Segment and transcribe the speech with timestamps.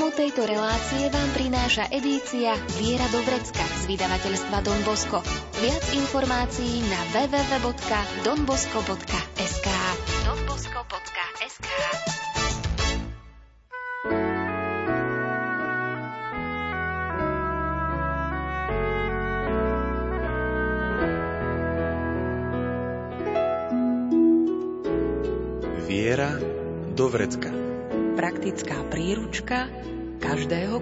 [0.00, 5.20] Programu tejto relácie vám prináša edícia Viera do Vrecka z vydavateľstva Don Bosco.
[5.60, 9.19] Viac informácií na www.donbosco.sk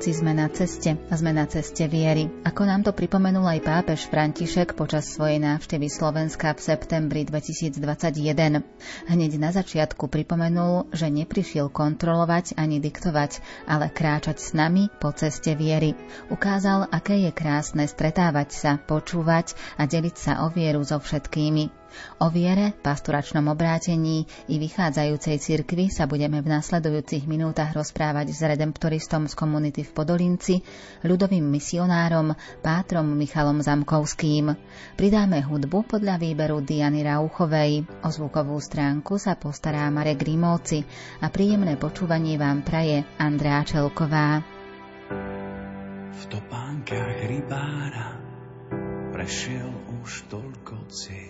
[0.00, 2.32] Všetci sme na ceste a sme na ceste viery.
[2.48, 8.64] Ako nám to pripomenul aj pápež František počas svojej návštevy Slovenska v septembri 2021.
[9.12, 15.52] Hneď na začiatku pripomenul, že neprišiel kontrolovať ani diktovať, ale kráčať s nami po ceste
[15.52, 15.92] viery.
[16.32, 21.79] Ukázal, aké je krásne stretávať sa, počúvať a deliť sa o vieru so všetkými.
[22.20, 29.26] O viere, pastoračnom obrátení i vychádzajúcej cirkvi sa budeme v nasledujúcich minútach rozprávať s redemptoristom
[29.30, 30.54] z komunity v Podolinci,
[31.04, 34.52] ľudovým misionárom Pátrom Michalom Zamkovským.
[34.98, 37.88] Pridáme hudbu podľa výberu Diany Rauchovej.
[38.04, 40.84] O zvukovú stránku sa postará Marek Grimovci
[41.24, 44.44] a príjemné počúvanie vám praje Andrá Čelková.
[46.10, 48.20] V topánkach rybára
[49.16, 49.72] prešiel
[50.04, 51.29] už toľko ciest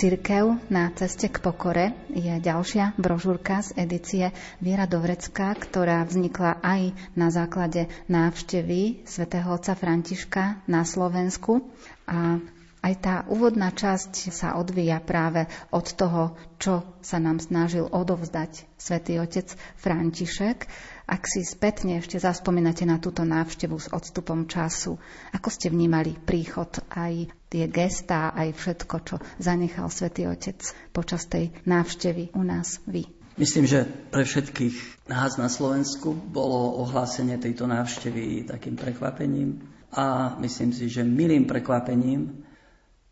[0.00, 6.96] Cirkev na ceste k pokore je ďalšia brožúrka z edície Viera Dovrecka, ktorá vznikla aj
[7.12, 11.68] na základe návštevy svätého otca Františka na Slovensku.
[12.08, 12.40] A
[12.80, 19.20] aj tá úvodná časť sa odvíja práve od toho, čo sa nám snažil odovzdať svätý
[19.20, 20.64] otec František.
[21.10, 24.94] Ak si spätne ešte zaspomínate na túto návštevu s odstupom času,
[25.34, 30.62] ako ste vnímali príchod aj tie gestá, aj všetko, čo zanechal svätý Otec
[30.94, 33.10] počas tej návštevy u nás vy?
[33.34, 40.70] Myslím, že pre všetkých nás na Slovensku bolo ohlásenie tejto návštevy takým prekvapením a myslím
[40.70, 42.46] si, že milým prekvapením,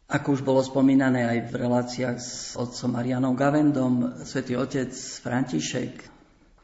[0.07, 6.18] ako už bolo spomínané aj v reláciách s otcom Marianom Gavendom, svätý otec František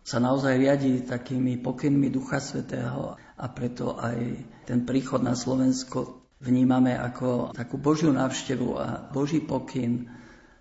[0.04, 4.36] sa naozaj riadi takými pokynmi Ducha Svetého a preto aj
[4.68, 10.04] ten príchod na Slovensko vnímame ako takú Božiu návštevu a Boží pokyn,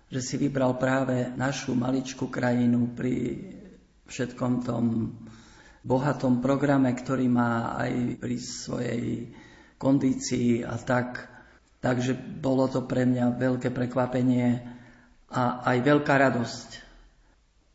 [0.08, 3.44] že si vybral práve našu maličkú krajinu pri
[4.08, 5.12] všetkom tom
[5.84, 9.04] bohatom programe, ktorý má aj pri svojej
[9.76, 11.28] kondícii a tak.
[11.84, 14.64] Takže bolo to pre mňa veľké prekvapenie
[15.28, 16.83] a aj veľká radosť.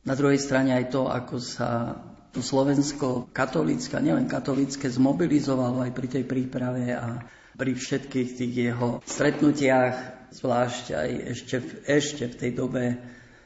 [0.09, 2.01] Na druhej strane aj to, ako sa
[2.33, 9.05] to Slovensko katolícke, nielen katolícke, zmobilizovalo aj pri tej príprave a pri všetkých tých jeho
[9.05, 12.83] stretnutiach, zvlášť aj ešte, ešte v tej dobe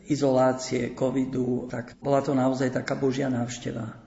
[0.08, 4.00] izolácie, covidu, tak bola to naozaj taká božia návšteva.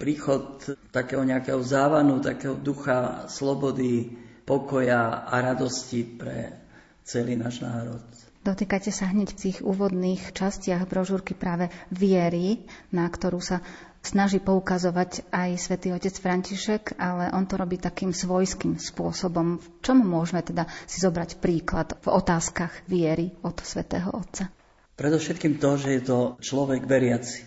[0.00, 4.16] Príchod takého nejakého závanu, takého ducha slobody,
[4.48, 6.56] pokoja a radosti pre
[7.04, 8.27] celý náš národ.
[8.48, 13.60] Dotýkate sa hneď v tých úvodných častiach brožúrky práve viery, na ktorú sa
[14.00, 19.60] snaží poukazovať aj svätý otec František, ale on to robí takým svojským spôsobom.
[19.60, 24.48] V čom môžeme teda si zobrať príklad v otázkach viery od svätého Otca?
[24.96, 27.44] Predovšetkým to, že je to človek veriaci.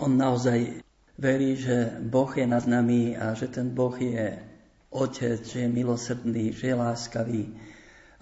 [0.00, 0.80] On naozaj
[1.20, 4.40] verí, že Boh je nad nami a že ten Boh je
[4.88, 7.73] Otec, že je milosrdný, že je láskavý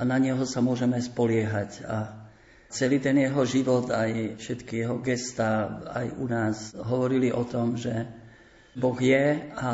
[0.02, 1.86] a na Neho sa môžeme spoliehať.
[1.86, 2.26] A
[2.74, 8.10] celý ten jeho život, aj všetky jeho gesta, aj u nás hovorili o tom, že
[8.74, 9.70] Boh je a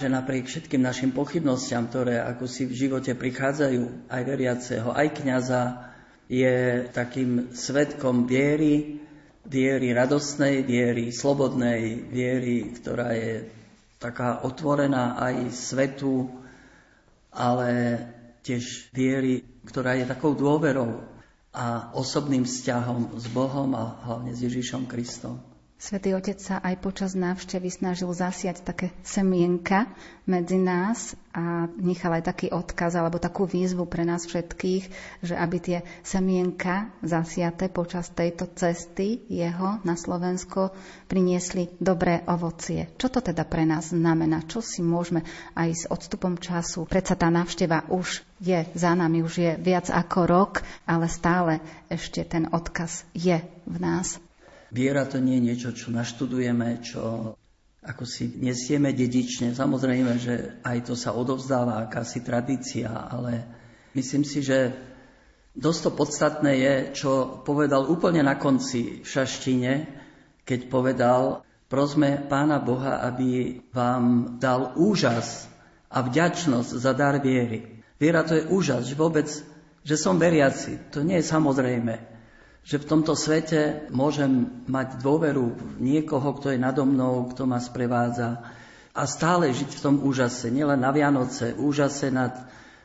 [0.00, 5.92] že napriek všetkým našim pochybnostiam, ktoré ako si v živote prichádzajú, aj veriaceho, aj kniaza,
[6.24, 9.04] je takým svetkom viery,
[9.44, 13.44] viery radostnej, viery slobodnej, viery, ktorá je
[14.00, 16.32] taká otvorená aj svetu,
[17.28, 17.68] ale
[18.44, 21.02] tiež viery, ktorá je takou dôverou
[21.52, 25.40] a osobným vzťahom s Bohom a hlavne s Ježišom Kristom.
[25.78, 29.86] Svetý Otec sa aj počas návštevy snažil zasiať také semienka
[30.26, 34.90] medzi nás a nechal aj taký odkaz alebo takú výzvu pre nás všetkých,
[35.22, 40.74] že aby tie semienka zasiate počas tejto cesty jeho na Slovensko
[41.06, 42.90] priniesli dobré ovocie.
[42.98, 44.42] Čo to teda pre nás znamená?
[44.50, 45.22] Čo si môžeme
[45.54, 46.90] aj s odstupom času?
[46.90, 50.52] Predsa tá návšteva už je za nami, už je viac ako rok,
[50.90, 54.18] ale stále ešte ten odkaz je v nás.
[54.68, 57.32] Viera to nie je niečo, čo naštudujeme, čo
[57.80, 59.56] ako si nesieme dedične.
[59.56, 63.48] Samozrejme, že aj to sa odovzdáva, akási tradícia, ale
[63.96, 64.76] myslím si, že
[65.56, 69.72] dosť to podstatné je, čo povedal úplne na konci v Šaštine,
[70.44, 71.22] keď povedal,
[71.72, 75.48] prosme Pána Boha, aby vám dal úžas
[75.88, 77.80] a vďačnosť za dar viery.
[77.96, 79.28] Viera to je úžas, že vôbec,
[79.80, 80.92] že som veriaci.
[80.92, 82.07] To nie je samozrejme
[82.68, 88.44] že v tomto svete môžem mať dôveru niekoho, kto je nado mnou, kto ma sprevádza
[88.92, 92.36] a stále žiť v tom úžase, nielen na Vianoce, úžase nad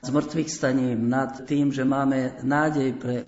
[0.07, 3.27] zmrtvých staním, nad tým, že máme nádej pre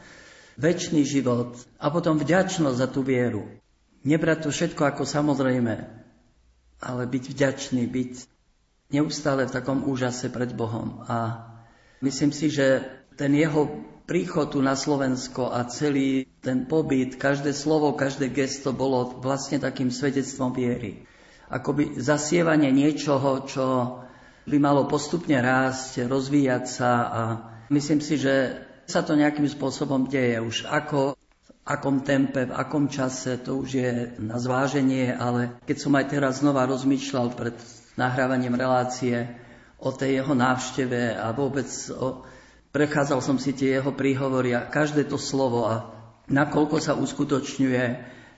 [0.56, 3.44] väčší život a potom vďačnosť za tú vieru.
[4.08, 5.76] Nebrať to všetko ako samozrejme,
[6.80, 8.14] ale byť vďačný, byť
[8.96, 11.04] neustále v takom úžase pred Bohom.
[11.12, 11.52] A
[12.00, 12.80] myslím si, že
[13.20, 13.66] ten jeho
[14.06, 19.90] príchod tu na Slovensko a celý ten pobyt, každé slovo, každé gesto bolo vlastne takým
[19.90, 21.10] svedectvom viery.
[21.50, 23.66] Akoby zasievanie niečoho, čo
[24.46, 27.22] by malo postupne rásť, rozvíjať sa a
[27.74, 32.86] myslím si, že sa to nejakým spôsobom deje už ako v akom tempe, v akom
[32.86, 37.58] čase, to už je na zváženie, ale keď som aj teraz znova rozmýšľal pred
[37.98, 39.26] nahrávaním relácie
[39.82, 41.66] o tej jeho návšteve a vôbec
[41.98, 42.22] o
[42.76, 45.96] Prechádzal som si tie jeho príhovory a každé to slovo a
[46.28, 47.86] nakoľko sa uskutočňuje,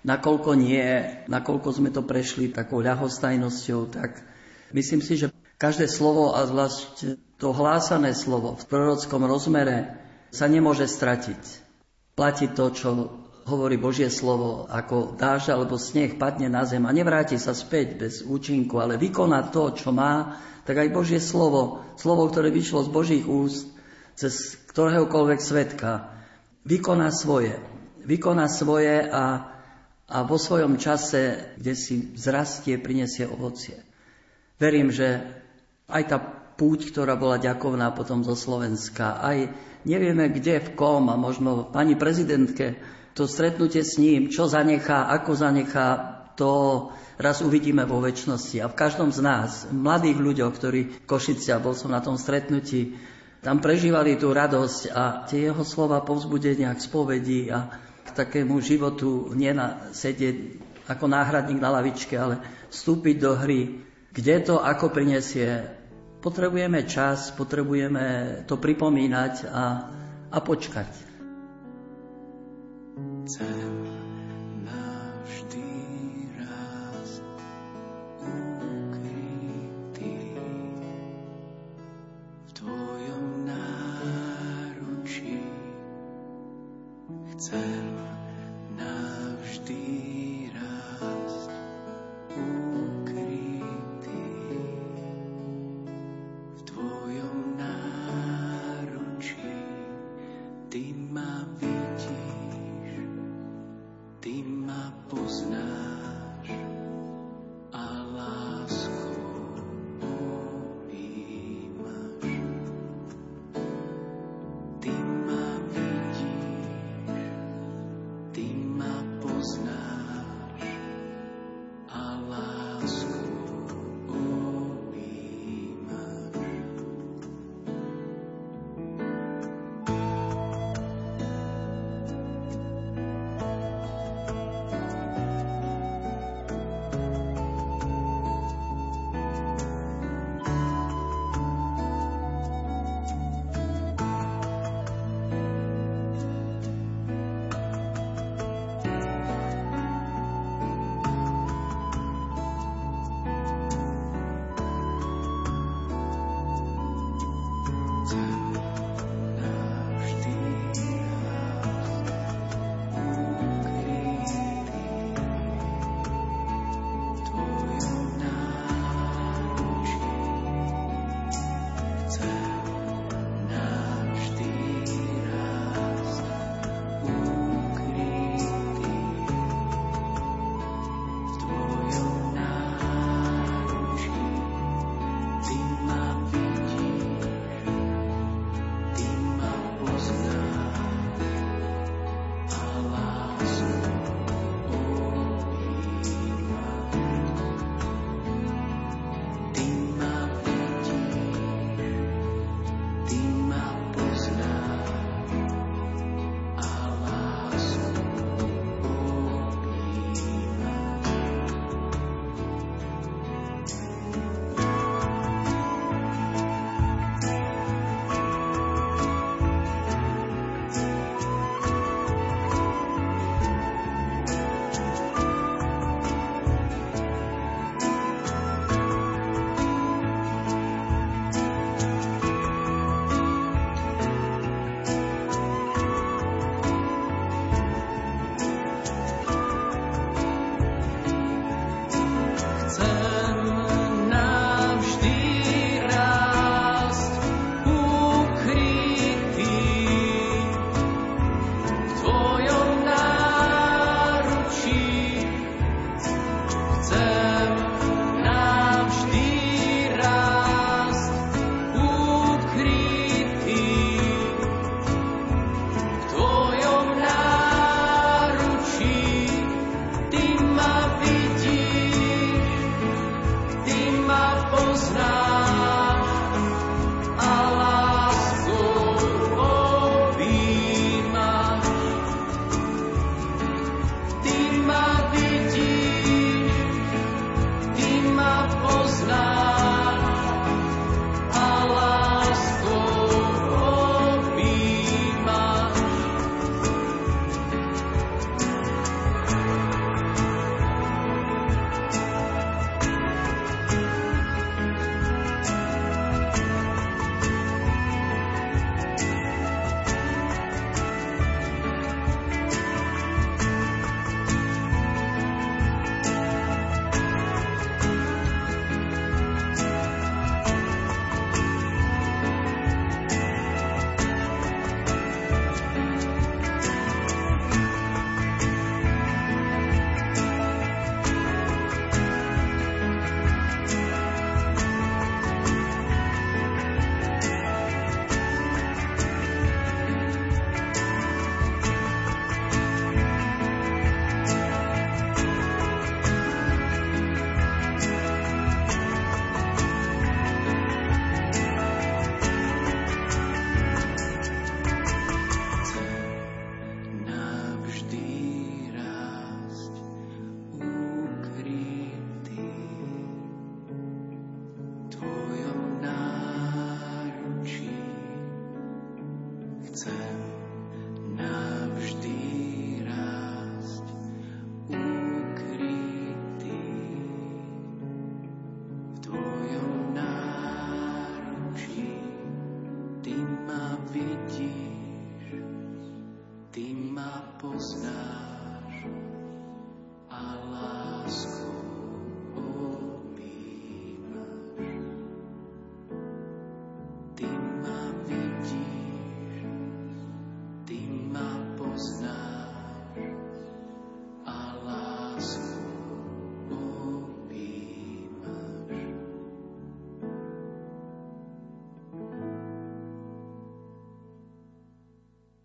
[0.05, 0.85] nakoľko nie,
[1.25, 4.21] nakoľko sme to prešli takou ľahostajnosťou, tak
[4.77, 9.97] myslím si, že každé slovo a zvlášť to hlásané slovo v prorockom rozmere
[10.29, 11.65] sa nemôže stratiť.
[12.13, 12.89] Platí to, čo
[13.49, 18.13] hovorí Božie slovo, ako dáž alebo sneh padne na zem a nevráti sa späť bez
[18.21, 23.25] účinku, ale vykoná to, čo má, tak aj Božie slovo, slovo, ktoré vyšlo z Božích
[23.25, 23.76] úst,
[24.17, 26.09] cez ktoréhokoľvek svetka
[26.65, 27.55] vykoná svoje.
[28.01, 29.53] Vykoná svoje a,
[30.09, 33.77] a vo svojom čase, kde si vzrastie, prinesie ovocie.
[34.57, 35.21] Verím, že
[35.85, 36.17] aj tá
[36.57, 39.53] púť, ktorá bola ďakovná potom zo Slovenska, aj
[39.85, 42.81] nevieme kde, v kom a možno pani prezidentke,
[43.13, 45.87] to stretnutie s ním, čo zanechá, ako zanechá,
[46.37, 48.61] to raz uvidíme vo väčšnosti.
[48.61, 52.97] A v každom z nás, mladých ľuďoch, ktorí Košicia, bol som na tom stretnutí,
[53.47, 57.71] tam prežívali tú radosť a tie jeho slova povzbudenia k spovedi a
[58.03, 60.59] k takému životu nie na sedieť
[60.91, 63.87] ako náhradník na lavičke, ale vstúpiť do hry.
[64.11, 65.63] Kde to ako prinesie?
[66.19, 69.65] Potrebujeme čas, potrebujeme to pripomínať a,
[70.27, 70.91] a počkať.
[73.27, 73.96] chcem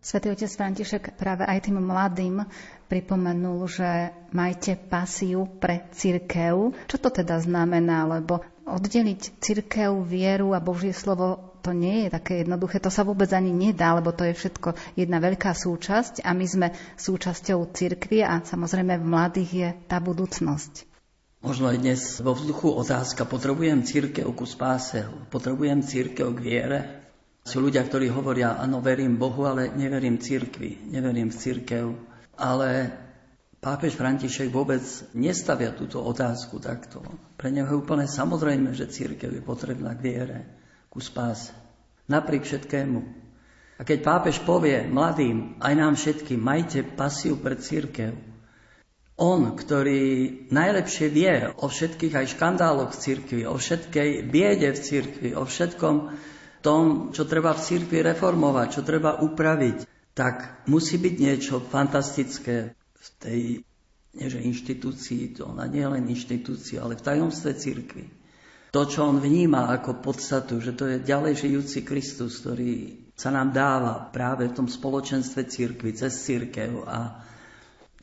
[0.02, 2.42] Svetý otec František práve aj tým mladým
[2.90, 6.74] pripomenul, že majte pasiu pre cirkev.
[6.90, 8.10] Čo to teda znamená?
[8.10, 13.30] Lebo oddeliť cirkev, vieru a Božie slovo to nie je také jednoduché, to sa vôbec
[13.30, 16.68] ani nedá, lebo to je všetko jedna veľká súčasť a my sme
[16.98, 20.90] súčasťou cirkvi a samozrejme v mladých je tá budúcnosť.
[21.46, 27.01] Možno aj dnes vo vzduchu otázka, potrebujem církev ku spáse, potrebujem církev k viere,
[27.42, 31.84] sú ľudia, ktorí hovoria, áno, verím Bohu, ale neverím cirkvi, neverím v církev.
[32.38, 32.94] Ale
[33.58, 34.82] pápež František vôbec
[35.14, 37.02] nestavia túto otázku takto.
[37.34, 40.38] Pre neho je úplne samozrejme, že církev je potrebná k viere,
[40.86, 41.50] ku spáse.
[42.06, 43.00] Napriek všetkému.
[43.78, 48.14] A keď pápež povie mladým, aj nám všetkým, majte pasiu pre církev,
[49.18, 50.02] on, ktorý
[50.50, 55.96] najlepšie vie o všetkých aj škandáloch v cirkvi, o všetkej biede v cirkvi, o všetkom,
[56.62, 63.08] tom, čo treba v cirkvi reformovať, čo treba upraviť, tak musí byť niečo fantastické v
[63.18, 63.40] tej
[64.12, 68.04] nie inštitúcii, to ona nie je len inštitúcia, ale v tajomstve cirkvi.
[68.72, 73.52] To, čo on vníma ako podstatu, že to je ďalej žijúci Kristus, ktorý sa nám
[73.52, 77.20] dáva práve v tom spoločenstve cirkvi, cez církev a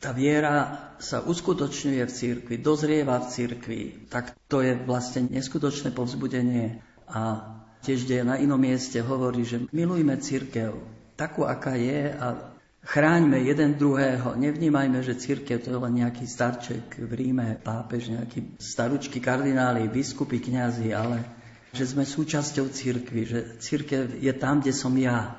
[0.00, 6.80] tá viera sa uskutočňuje v cirkvi, dozrieva v cirkvi, tak to je vlastne neskutočné povzbudenie
[7.10, 10.76] a tiež kde na inom mieste hovorí, že milujme církev
[11.16, 14.36] takú, aká je a chráňme jeden druhého.
[14.40, 20.40] Nevnímajme, že církev to je len nejaký starček v Ríme, pápež, nejaký staručky kardináli, biskupy,
[20.40, 21.24] kňazi, ale
[21.76, 25.36] že sme súčasťou církvy, že církev je tam, kde som ja.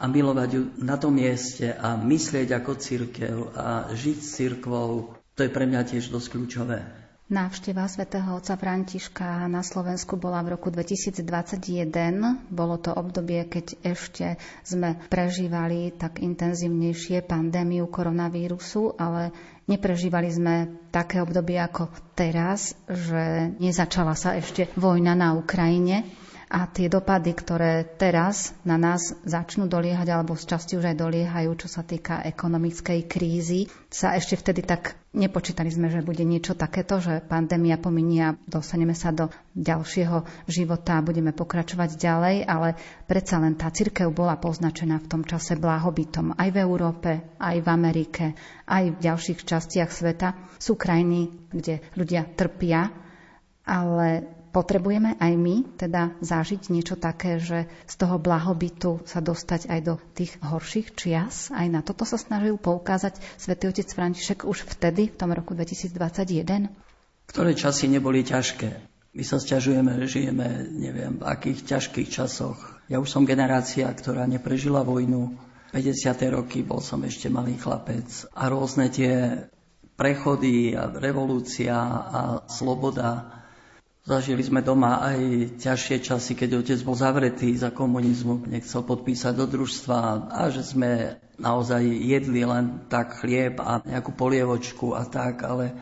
[0.00, 5.40] A milovať ju na tom mieste a myslieť ako církev a žiť s církvou, to
[5.44, 6.99] je pre mňa tiež dosť kľúčové.
[7.30, 11.86] Návšteva svätého otca Františka na Slovensku bola v roku 2021.
[12.50, 14.34] Bolo to obdobie, keď ešte
[14.66, 19.30] sme prežívali tak intenzívnejšie pandémiu koronavírusu, ale
[19.70, 20.54] neprežívali sme
[20.90, 26.02] také obdobie ako teraz, že nezačala sa ešte vojna na Ukrajine
[26.50, 31.50] a tie dopady, ktoré teraz na nás začnú doliehať, alebo z časti už aj doliehajú,
[31.54, 36.98] čo sa týka ekonomickej krízy, sa ešte vtedy tak nepočítali sme, že bude niečo takéto,
[36.98, 42.74] že pandémia pominie a dostaneme sa do ďalšieho života a budeme pokračovať ďalej, ale
[43.06, 47.68] predsa len tá cirkev bola poznačená v tom čase blahobytom aj v Európe, aj v
[47.70, 48.24] Amerike,
[48.66, 50.34] aj v ďalších častiach sveta.
[50.58, 52.90] Sú krajiny, kde ľudia trpia,
[53.62, 59.80] ale Potrebujeme aj my teda zažiť niečo také, že z toho blahobytu sa dostať aj
[59.86, 61.54] do tých horších čias.
[61.54, 66.66] Aj na toto sa snažil poukázať svätý otec František už vtedy, v tom roku 2021.
[67.30, 68.90] Ktoré časy neboli ťažké.
[69.14, 72.58] My sa sťažujeme, že žijeme, neviem, v akých ťažkých časoch.
[72.90, 75.38] Ja už som generácia, ktorá neprežila vojnu.
[75.70, 76.10] 50.
[76.34, 79.46] roky bol som ešte malý chlapec a rôzne tie
[79.94, 83.39] prechody a revolúcia a sloboda
[84.00, 85.18] Zažili sme doma aj
[85.60, 91.20] ťažšie časy, keď otec bol zavretý za komunizmu, nechcel podpísať do družstva a že sme
[91.36, 95.76] naozaj jedli len tak chlieb a nejakú polievočku a tak, ale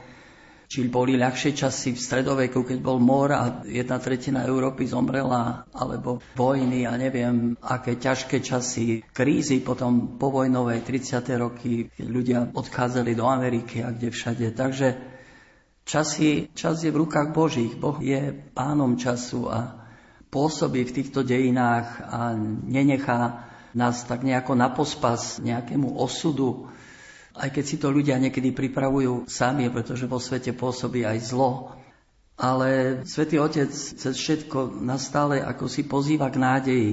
[0.69, 6.21] či boli ľahšie časy v stredoveku, keď bol mor a jedna tretina Európy zomrela, alebo
[6.37, 11.25] vojny a neviem, aké ťažké časy, krízy potom povojnové 30.
[11.41, 14.53] roky, keď ľudia odchádzali do Ameriky a kde všade.
[14.53, 15.18] Takže
[15.89, 17.73] Časy, čas je v rukách Božích.
[17.73, 19.89] Boh je pánom času a
[20.29, 22.37] pôsobí v týchto dejinách a
[22.69, 26.69] nenechá nás tak nejako na pospas nejakému osudu,
[27.33, 31.73] aj keď si to ľudia niekedy pripravujú sami, pretože vo svete pôsobí aj zlo.
[32.37, 36.93] Ale Svetý Otec cez všetko nastále ako si pozýva k nádeji,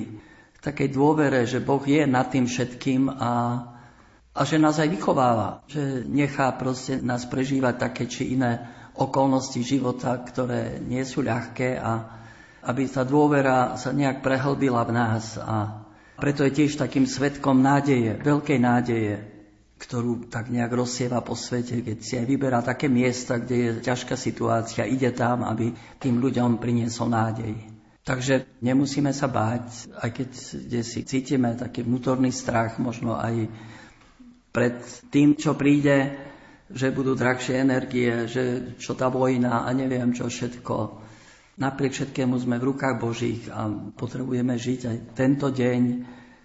[0.55, 3.33] k takej dôvere, že Boh je nad tým všetkým a,
[4.31, 10.15] a že nás aj vychováva, že nechá proste nás prežívať také či iné okolnosti života,
[10.19, 12.23] ktoré nie sú ľahké a
[12.65, 18.15] aby tá dôvera sa nejak prehlbila v nás a preto je tiež takým svetkom nádeje,
[18.23, 19.19] veľkej nádeje,
[19.75, 24.15] ktorú tak nejak rozsieva po svete, keď si aj vyberá také miesta, kde je ťažká
[24.15, 27.75] situácia, ide tam, aby tým ľuďom priniesol nádej.
[28.05, 30.29] Takže nemusíme sa báť, aj keď
[30.85, 33.49] si cítime taký vnútorný strach, možno aj
[34.55, 34.77] pred
[35.11, 36.15] tým, čo príde,
[36.69, 41.03] že budú drahšie energie, že čo tá vojna a neviem čo všetko.
[41.55, 45.81] Napriek všetkému sme v rukách Božích a potrebujeme žiť aj tento deň,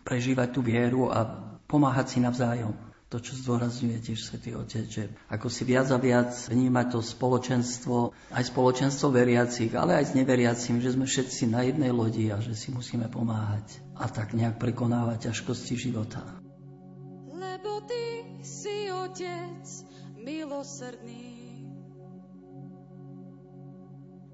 [0.07, 1.27] prežívať tú vieru a
[1.67, 2.75] pomáhať si navzájom.
[3.11, 8.15] To, čo zdôrazňuje tiež Svetý Otec, že ako si viac a viac vnímať to spoločenstvo,
[8.31, 12.55] aj spoločenstvo veriacich, ale aj s neveriacimi, že sme všetci na jednej lodi a že
[12.55, 16.23] si musíme pomáhať a tak nejak prekonávať ťažkosti života.
[17.35, 19.90] Lebo ty si Otec
[20.21, 21.65] milosrdný,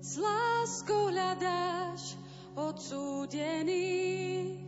[0.03, 2.15] s láskou hľadáš
[2.55, 4.67] odsúdených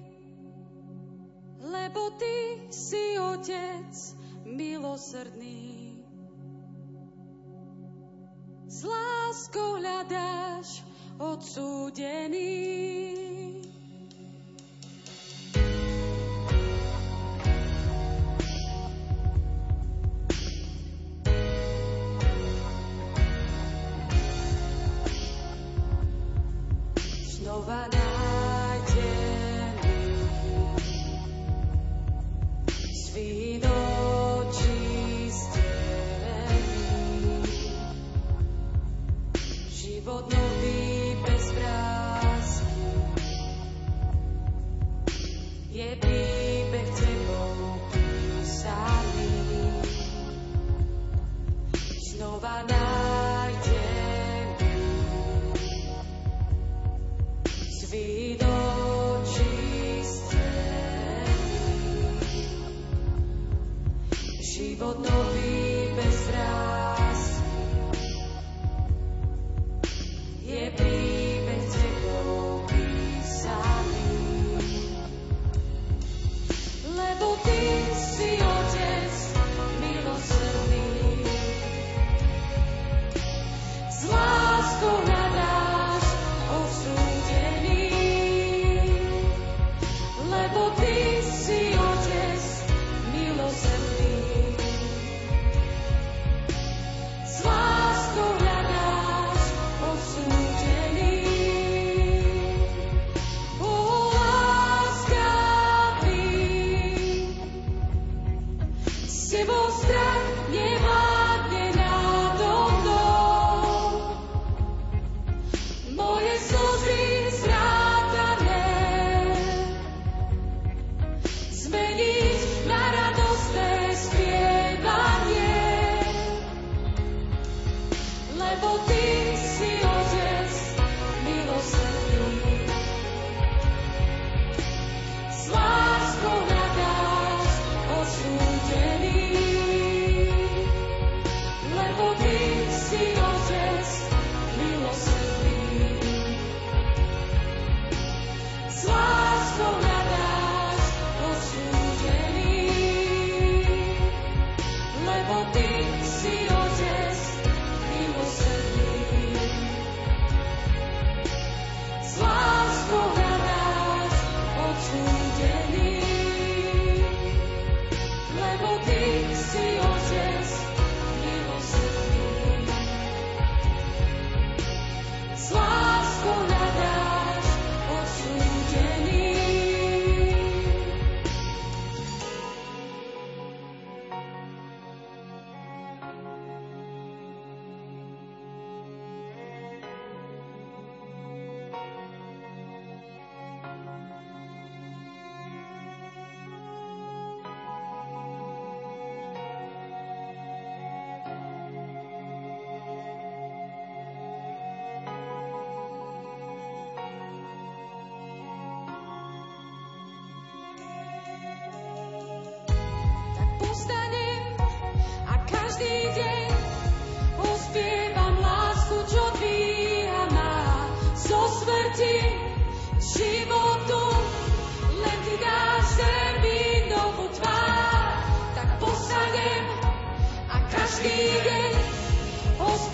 [1.69, 3.91] lebo Ty si Otec
[4.47, 5.99] milosrdný.
[8.69, 10.85] S láskou hľadáš
[11.19, 12.47] odsúdený.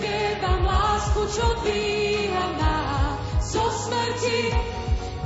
[0.05, 2.77] spievam lásku, čo dvíhaná
[3.41, 4.53] zo smrti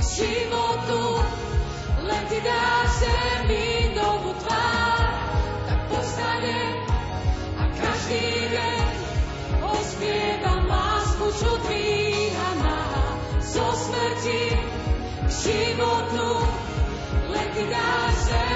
[0.00, 1.04] životu.
[2.00, 5.04] Len Ty dáš zemi novú tvár,
[5.68, 6.60] tak postane
[7.60, 8.24] a každý
[8.56, 8.84] deň
[9.68, 12.80] ospievam lásku, čo dvíhaná
[13.44, 14.56] zo smrti
[15.28, 16.28] k životu.
[17.28, 18.49] Len Ty dáš zemi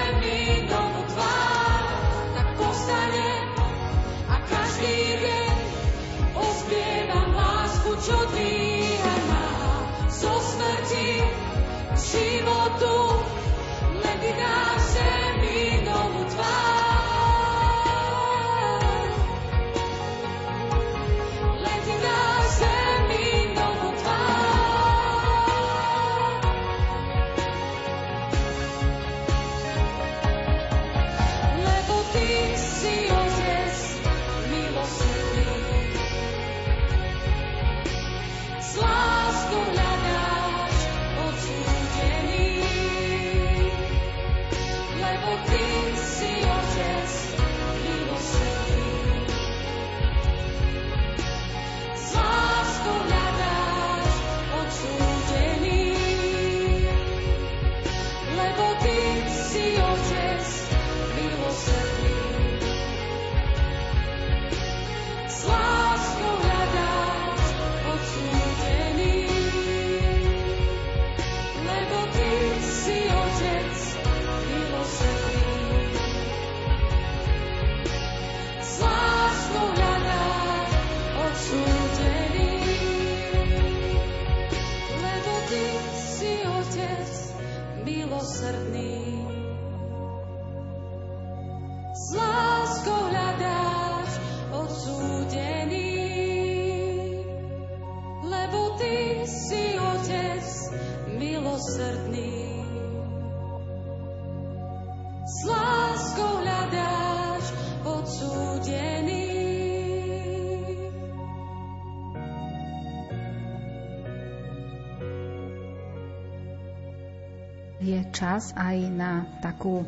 [118.15, 119.83] čas aj na takú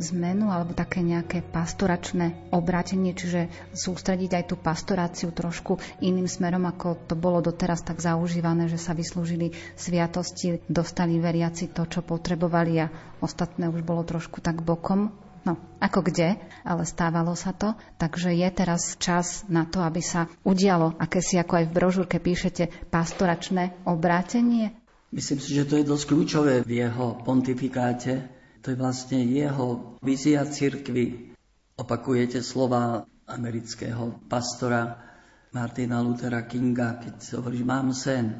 [0.00, 6.96] zmenu alebo také nejaké pastoračné obrátenie, čiže sústrediť aj tú pastoráciu trošku iným smerom, ako
[7.04, 12.90] to bolo doteraz tak zaužívané, že sa vyslúžili sviatosti, dostali veriaci to, čo potrebovali a
[13.20, 15.12] ostatné už bolo trošku tak bokom.
[15.40, 16.36] No, ako kde,
[16.68, 17.72] ale stávalo sa to.
[17.96, 22.20] Takže je teraz čas na to, aby sa udialo, aké si ako aj v brožúrke
[22.20, 24.76] píšete, pastoračné obrátenie.
[25.10, 28.30] Myslím si, že to je dosť kľúčové v jeho pontifikáte,
[28.62, 31.34] to je vlastne jeho vízia cirkvy.
[31.74, 35.02] Opakujete slova amerického pastora
[35.50, 38.38] Martina Luthera Kinga, keď hovorí, mám sen.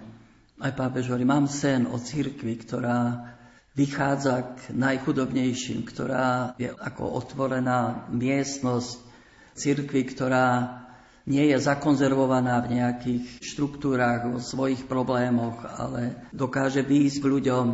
[0.63, 3.19] Aj pápež hovorí, mám sen o cirkvi, ktorá
[3.75, 9.11] vychádza k najchudobnejším, ktorá je ako otvorená miestnosť
[9.59, 10.80] cirkvi, ktorá
[11.29, 17.67] nie je zakonzervovaná v nejakých štruktúrách, vo svojich problémoch, ale dokáže výjsť k ľuďom,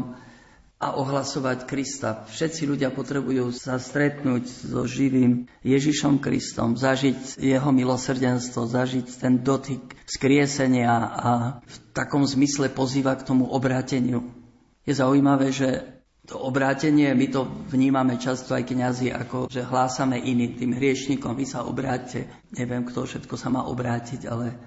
[0.77, 2.29] a ohlasovať Krista.
[2.29, 9.97] Všetci ľudia potrebujú sa stretnúť so živým Ježišom Kristom, zažiť jeho milosrdenstvo, zažiť ten dotyk
[10.05, 11.31] skriesenia a
[11.65, 14.29] v takom zmysle pozýva k tomu obráteniu.
[14.85, 15.96] Je zaujímavé, že
[16.27, 21.47] to obrátenie, my to vnímame často aj kňazi, ako že hlásame iným, tým hriešnikom, vy
[21.47, 22.27] sa obráťte.
[22.59, 24.59] Neviem, kto všetko sa má obrátiť, ale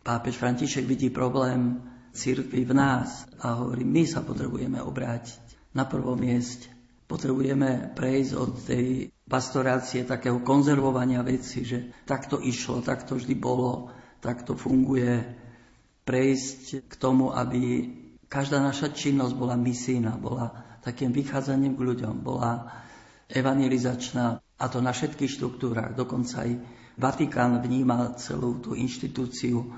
[0.00, 1.84] pápež František vidí problém
[2.16, 6.72] cirkvi v nás a hovorí, my sa potrebujeme obrátiť na prvom mieste.
[7.04, 13.92] Potrebujeme prejsť od tej pastorácie, takého konzervovania veci, že takto išlo, takto vždy bolo,
[14.24, 15.20] takto funguje.
[16.08, 17.92] Prejsť k tomu, aby
[18.28, 22.84] každá naša činnosť bola misijná, bola takým vychádzaním k ľuďom, bola
[23.32, 25.96] evangelizačná a to na všetkých štruktúrach.
[25.96, 26.50] Dokonca aj
[26.94, 29.74] Vatikán vníma celú tú inštitúciu,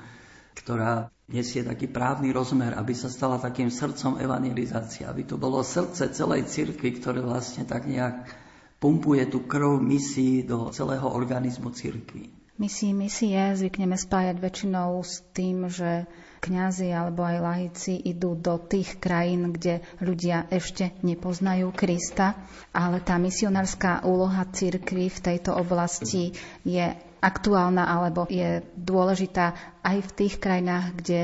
[0.53, 6.13] ktorá nesie taký právny rozmer, aby sa stala takým srdcom evangelizácie, aby to bolo srdce
[6.13, 8.29] celej cirkvi, ktoré vlastne tak nejak
[8.77, 12.36] pumpuje tú krv misií do celého organizmu cirkvi.
[12.57, 16.09] Misii, misie zvykneme spájať väčšinou s tým, že
[16.41, 22.33] kňazi alebo aj laici idú do tých krajín, kde ľudia ešte nepoznajú Krista,
[22.73, 26.33] ale tá misionárska úloha cirkvi v tejto oblasti
[26.65, 29.53] je aktuálna alebo je dôležitá
[29.85, 31.21] aj v tých krajinách, kde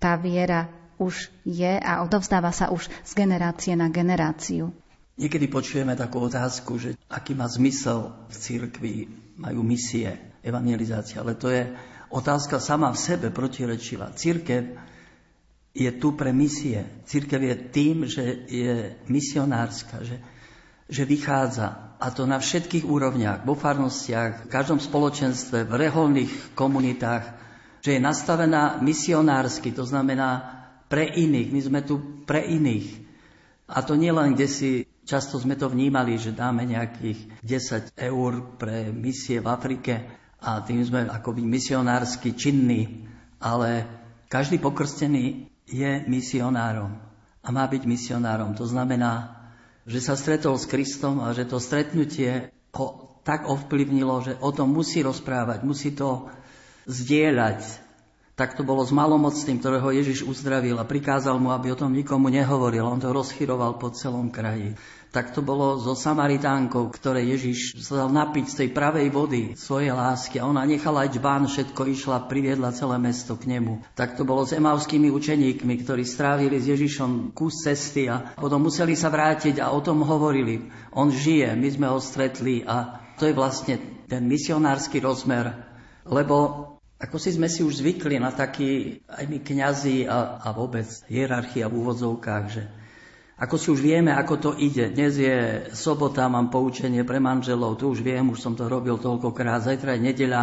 [0.00, 4.72] tá viera už je a odovzdáva sa už z generácie na generáciu.
[5.20, 8.94] Niekedy počujeme takú otázku, že aký má zmysel v cirkvi,
[9.36, 11.70] majú misie, evangelizácia, ale to je
[12.12, 14.12] otázka sama v sebe protirečivá.
[14.12, 14.76] Církev
[15.72, 16.84] je tu pre misie.
[17.08, 20.20] Církev je tým, že je misionárska, že,
[20.90, 27.24] že vychádza a to na všetkých úrovniach, vo farnostiach, v každom spoločenstve, v reholných komunitách,
[27.78, 31.48] že je nastavená misionársky, to znamená pre iných.
[31.54, 33.00] My sme tu pre iných.
[33.70, 34.70] A to nie len, kde si
[35.06, 40.82] často sme to vnímali, že dáme nejakých 10 eur pre misie v Afrike a tým
[40.82, 43.06] sme akoby misionársky činní,
[43.38, 43.86] ale
[44.26, 46.98] každý pokrstený je misionárom
[47.42, 48.54] a má byť misionárom.
[48.58, 49.38] To znamená,
[49.86, 52.86] že sa stretol s Kristom a že to stretnutie ho
[53.22, 56.26] tak ovplyvnilo, že o tom musí rozprávať, musí to
[56.90, 57.62] zdieľať.
[58.34, 62.32] Tak to bolo s malomocným, ktorého Ježiš uzdravil a prikázal mu, aby o tom nikomu
[62.32, 62.82] nehovoril.
[62.82, 64.74] On to rozchyroval po celom kraji.
[65.12, 69.92] Tak to bolo so Samaritánkou, ktoré Ježiš sa dal napiť z tej pravej vody svojej
[69.92, 73.84] lásky a ona nechala aj džbán, všetko išla, priviedla celé mesto k nemu.
[73.92, 78.96] Tak to bolo s emavskými učeníkmi, ktorí strávili s Ježišom kus cesty a potom museli
[78.96, 80.72] sa vrátiť a o tom hovorili.
[80.96, 83.76] On žije, my sme ho stretli a to je vlastne
[84.08, 85.52] ten misionársky rozmer,
[86.08, 90.88] lebo ako si sme si už zvykli na taký, aj my kňazi a, a vôbec
[91.10, 92.64] hierarchia v úvodzovkách, že
[93.42, 94.94] ako si už vieme, ako to ide.
[94.94, 99.66] Dnes je sobota, mám poučenie pre manželov, tu už viem, už som to robil toľkokrát.
[99.66, 100.42] Zajtra je nedeľa,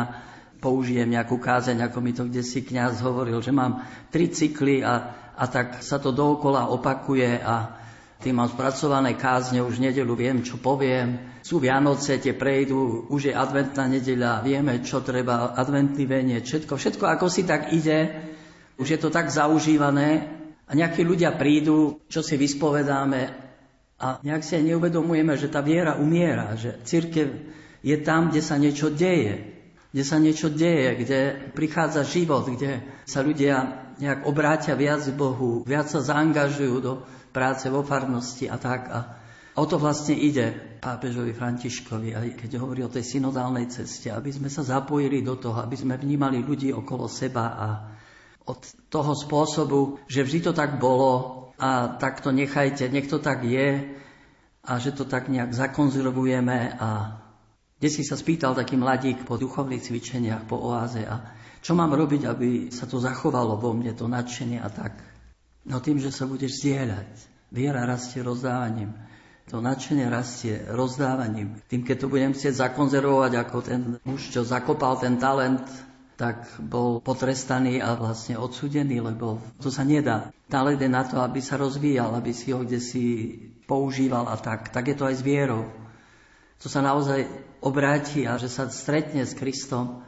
[0.59, 5.15] použijem nejakú kázeň, ako mi to kde si kňaz hovoril, že mám tri cykly a,
[5.31, 7.79] a tak sa to dookola opakuje a
[8.19, 11.39] tým mám spracované kázne, už nedelu viem, čo poviem.
[11.39, 17.07] Sú Vianoce, tie prejdú, už je adventná nedeľa, vieme, čo treba, adventný venie, všetko, všetko
[17.15, 18.27] ako si tak ide.
[18.75, 20.38] Už je to tak zaužívané,
[20.69, 23.49] a nejakí ľudia prídu, čo si vyspovedáme
[23.97, 27.27] a nejak si neuvedomujeme, že tá viera umiera, že církev
[27.81, 29.59] je tam, kde sa niečo deje.
[29.89, 31.19] Kde sa niečo deje, kde
[31.57, 37.01] prichádza život, kde sa ľudia nejak obrátia viac k Bohu, viac sa zaangažujú do
[37.33, 38.85] práce vo farnosti a tak.
[38.93, 38.99] A
[39.57, 44.47] o to vlastne ide pápežovi Františkovi, aj keď hovorí o tej synodálnej ceste, aby sme
[44.47, 47.67] sa zapojili do toho, aby sme vnímali ľudí okolo seba a
[48.45, 53.43] od toho spôsobu, že vždy to tak bolo a tak to nechajte, nech to tak
[53.43, 53.83] je
[54.63, 57.19] a že to tak nejak zakonzervujeme a
[57.79, 62.23] kde si sa spýtal taký mladík po duchovných cvičeniach, po oáze a čo mám robiť,
[62.23, 64.95] aby sa to zachovalo vo mne, to nadšenie a tak.
[65.67, 67.11] No tým, že sa budeš zdieľať.
[67.51, 68.95] Viera rastie rozdávaním.
[69.51, 71.59] To nadšenie rastie rozdávaním.
[71.67, 75.65] Tým, keď to budem chcieť zakonzervovať ako ten muž, čo zakopal ten talent,
[76.19, 80.35] tak bol potrestaný a vlastne odsudený, lebo to sa nedá.
[80.51, 83.03] Talent je na to, aby sa rozvíjal, aby si ho kde si
[83.63, 84.67] používal a tak.
[84.67, 85.63] Tak je to aj s vierou.
[86.59, 87.23] To sa naozaj
[87.63, 90.03] obráti a že sa stretne s Kristom,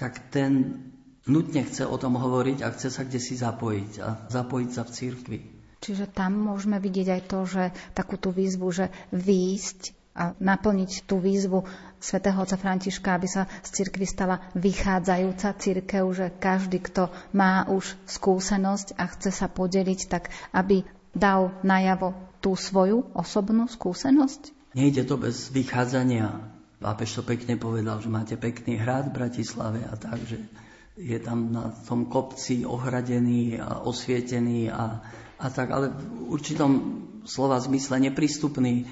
[0.00, 0.80] tak ten
[1.28, 4.94] nutne chce o tom hovoriť a chce sa kde si zapojiť a zapojiť sa v
[4.96, 5.38] církvi.
[5.84, 11.20] Čiže tam môžeme vidieť aj to, že takú tú výzvu, že výjsť a naplniť tú
[11.20, 11.68] výzvu
[12.06, 17.98] svätého otca Františka, aby sa z cirkvi stala vychádzajúca církev, že každý, kto má už
[18.06, 24.54] skúsenosť a chce sa podeliť, tak aby dal najavo tú svoju osobnú skúsenosť?
[24.78, 29.96] Nejde to bez vychádzania Pápež to pekne povedal, že máte pekný hrad v Bratislave a
[29.96, 30.36] tak, že
[31.00, 35.00] je tam na tom kopci ohradený a osvietený a,
[35.40, 36.70] a tak, ale v určitom
[37.24, 38.84] slova zmysle neprístupný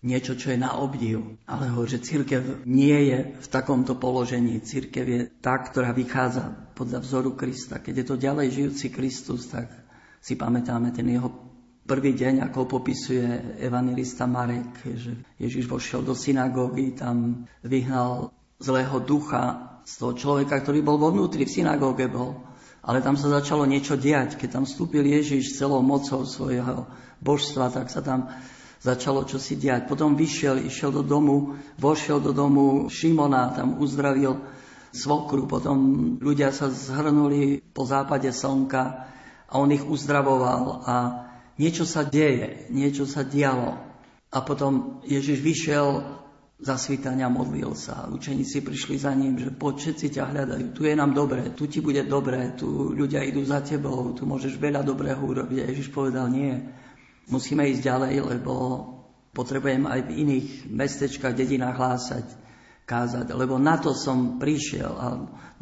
[0.00, 1.40] niečo, čo je na obdiv.
[1.44, 4.60] Ale ho, že církev nie je v takomto položení.
[4.64, 7.80] Církev je tá, ktorá vychádza podľa vzoru Krista.
[7.80, 9.68] Keď je to ďalej žijúci Kristus, tak
[10.20, 11.28] si pamätáme ten jeho
[11.84, 19.76] prvý deň, ako popisuje evangelista Marek, že Ježiš vošiel do synagógy, tam vyhnal zlého ducha
[19.82, 22.46] z toho človeka, ktorý bol vo vnútri, v synagóge bol.
[22.80, 24.40] Ale tam sa začalo niečo diať.
[24.40, 26.88] Keď tam vstúpil Ježiš celou mocou svojho
[27.20, 28.32] božstva, tak sa tam
[28.80, 29.86] začalo čosi diať.
[29.86, 34.40] Potom vyšiel, išiel do domu, vošiel do domu Šimona, tam uzdravil
[34.90, 35.44] svokru.
[35.44, 35.78] Potom
[36.18, 38.82] ľudia sa zhrnuli po západe slnka
[39.46, 40.94] a on ich uzdravoval a
[41.60, 43.76] niečo sa deje, niečo sa dialo.
[44.30, 45.88] A potom Ježiš vyšiel
[46.60, 48.06] za svítania, modlil sa.
[48.12, 50.66] Učeníci prišli za ním, že poď, všetci ťa hľadajú.
[50.76, 54.60] Tu je nám dobre, tu ti bude dobre, tu ľudia idú za tebou, tu môžeš
[54.60, 55.58] veľa dobrého urobiť.
[55.64, 56.52] A Ježiš povedal, nie,
[57.30, 58.52] musíme ísť ďalej, lebo
[59.30, 62.26] potrebujem aj v iných mestečkách, dedinách hlásať,
[62.84, 64.92] kázať, lebo na to som prišiel.
[64.98, 65.06] A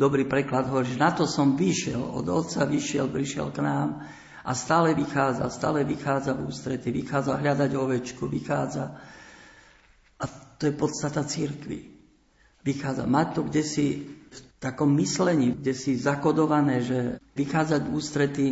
[0.00, 4.08] dobrý preklad hovorí, že na to som vyšiel, od Otca vyšiel, prišiel k nám,
[4.48, 8.96] a stále vychádza, stále vychádza v ústrety, vychádza hľadať ovečku, vychádza.
[10.16, 10.24] A
[10.56, 11.92] to je podstata církvy.
[12.64, 18.46] Vychádza mať to, kde si v takom myslení, kde si zakodované, že vychádzať v ústrety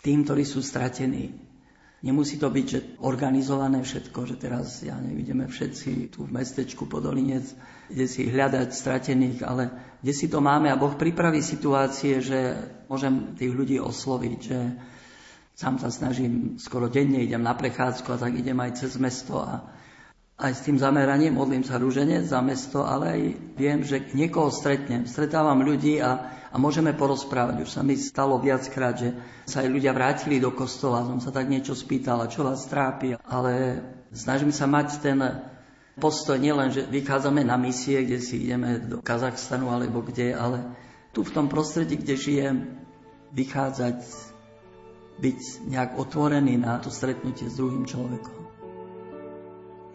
[0.00, 1.36] tým, ktorí sú stratení.
[2.04, 7.48] Nemusí to byť že organizované všetko, že teraz, ja nevidíme všetci tu v mestečku Podolinec,
[7.88, 12.60] kde si hľadať stratených, ale kde si to máme a Boh pripraví situácie, že
[12.92, 14.58] môžem tých ľudí osloviť, že
[15.54, 19.62] Sám sa snažím, skoro denne idem na prechádzku a tak idem aj cez mesto a
[20.34, 23.20] aj s tým zameraním modlím sa rúžene za mesto, ale aj
[23.54, 25.06] viem, že niekoho stretnem.
[25.06, 27.62] Stretávam ľudí a, a môžeme porozprávať.
[27.62, 29.14] Už sa mi stalo viackrát, že
[29.46, 33.14] sa aj ľudia vrátili do kostola, som sa tak niečo spýtal, čo vás trápi.
[33.22, 33.78] Ale
[34.10, 35.22] snažím sa mať ten
[36.02, 40.74] postoj nielen, že vychádzame na misie, kde si ideme do Kazachstanu alebo kde, ale
[41.14, 42.56] tu v tom prostredí, kde žijem,
[43.30, 44.02] vychádzať
[45.14, 48.63] byť nejak otvorený na to stretnutie s druhým človekom.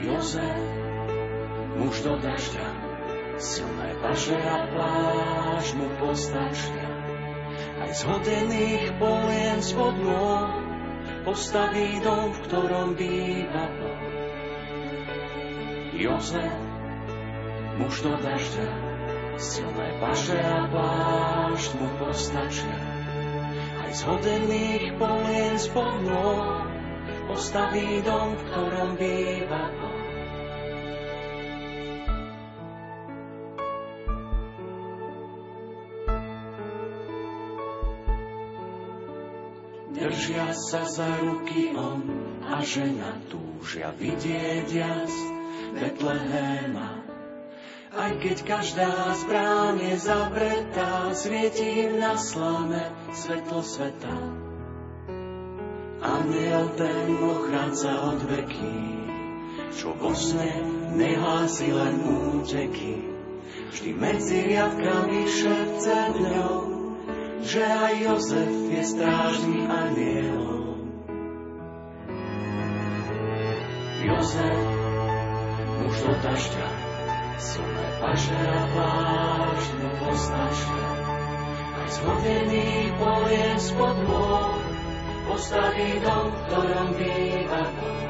[0.00, 0.64] Jozef,
[1.76, 2.68] muž do dažďa,
[3.36, 6.88] silné paže a pláž mu poznačia.
[7.84, 10.56] Aj z hodených polien spod nôh
[11.28, 13.66] postaví dom, v ktorom býva
[15.92, 16.56] Jozef,
[17.76, 18.90] muž do dažďa,
[19.40, 22.76] Silné paše a plášť mu postačia,
[23.88, 26.04] aj z hodených polien spod
[27.24, 29.89] postaví dom, v ktorom býva Boh.
[40.50, 42.02] Sa za ruky on
[42.42, 45.14] a žena túžia vidieť jas
[45.78, 47.06] Betlehema.
[47.94, 52.82] Aj keď každá z brán je zavretá, svieti im na slame
[53.14, 54.14] svetlo sveta.
[56.02, 58.78] Aniel ten ochránca od veky,
[59.74, 60.66] čo vo sne
[60.98, 61.94] nehlási len
[62.34, 62.98] úteky.
[63.70, 66.69] Vždy medzi riadkami šepce dňou,
[67.40, 70.44] že aj Jozef je strážny aniel.
[74.04, 74.60] Jozef,
[75.80, 76.68] muž do dažďa,
[77.40, 80.88] silné paše a plášť mu postačia.
[81.80, 84.60] Aj zhodený poviem spod môr,
[85.28, 88.04] postaví dom, v ktorom býva Boh.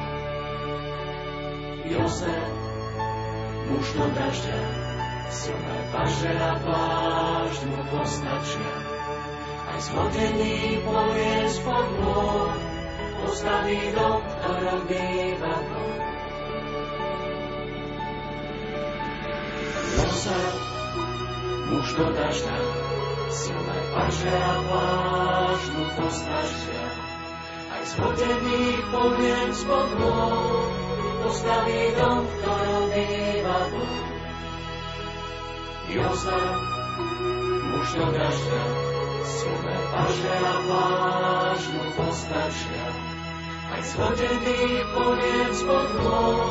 [1.87, 2.51] Jozef,
[3.71, 4.59] muž do dažďa,
[5.31, 8.80] silné paše a plášť mu postačia
[9.79, 12.51] zhodený povie spod môr,
[13.23, 15.95] postaví dom, ktorom býva Boh.
[19.95, 20.39] Nosa,
[21.71, 22.57] muž do dažďa,
[23.31, 26.85] silné paže a pláž mu postačia.
[27.71, 30.67] Aj zhodený poviem spod môr,
[31.23, 33.99] postaví dom, ktorom býva Boh.
[37.71, 38.90] Muž do dažďa,
[39.23, 42.85] silné paže a pláž mu postačia.
[43.71, 44.61] Aj zhodený
[44.91, 46.47] poviem spod môr,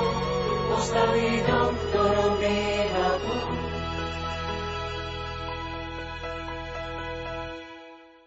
[0.72, 3.70] postaví dom, ktorom býva Boh.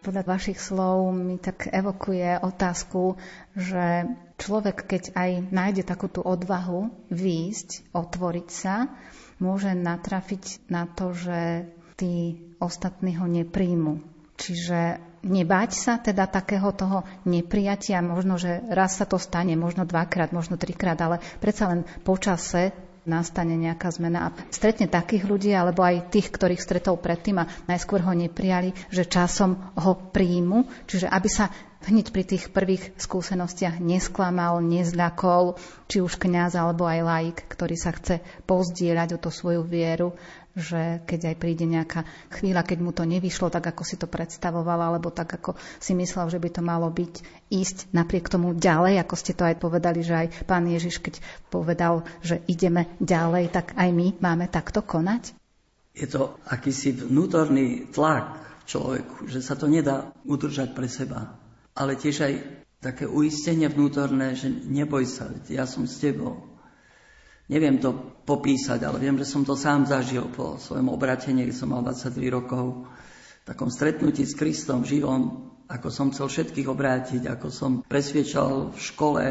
[0.04, 3.16] Podľa vašich slov mi tak evokuje otázku,
[3.56, 4.04] že
[4.36, 8.92] človek, keď aj nájde takúto odvahu výjsť, otvoriť sa,
[9.40, 11.64] môže natrafiť na to, že
[11.96, 14.13] tí ostatní ho nepríjmu.
[14.34, 20.34] Čiže nebať sa teda takého toho neprijatia, možno, že raz sa to stane, možno dvakrát,
[20.34, 22.74] možno trikrát, ale predsa len počase
[23.04, 28.00] nastane nejaká zmena a stretne takých ľudí, alebo aj tých, ktorých stretol predtým a najskôr
[28.00, 30.64] ho neprijali, že časom ho príjmu.
[30.88, 31.52] Čiže aby sa
[31.84, 37.92] hneď pri tých prvých skúsenostiach nesklamal, nezľakol, či už kňaz alebo aj laik, ktorý sa
[37.92, 40.16] chce pozdieľať o tú svoju vieru,
[40.54, 44.78] že keď aj príde nejaká chvíľa, keď mu to nevyšlo tak, ako si to predstavoval,
[44.78, 47.14] alebo tak, ako si myslel, že by to malo byť,
[47.50, 51.18] ísť napriek tomu ďalej, ako ste to aj povedali, že aj pán Ježiš, keď
[51.50, 55.34] povedal, že ideme ďalej, tak aj my máme takto konať?
[55.94, 61.34] Je to akýsi vnútorný tlak človeku, že sa to nedá udržať pre seba.
[61.74, 62.34] Ale tiež aj
[62.78, 66.53] také uistenie vnútorné, že neboj sa, ja som s tebou
[67.44, 67.92] Neviem to
[68.24, 72.16] popísať, ale viem, že som to sám zažil po svojom obratení, keď som mal 23
[72.32, 72.88] rokov.
[73.44, 78.80] V takom stretnutí s Kristom živom, ako som chcel všetkých obrátiť, ako som presviečal v
[78.80, 79.24] škole,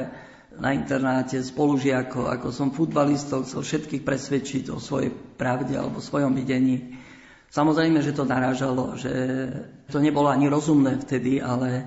[0.54, 6.94] na internáte spolužiakov, ako som futbalistov chcel všetkých presvedčiť o svojej pravde alebo svojom videní.
[7.50, 9.14] Samozrejme, že to narážalo, že
[9.90, 11.86] to nebolo ani rozumné vtedy, ale